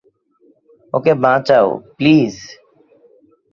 [0.93, 2.35] ওকে বাঁচাও প্লীজ।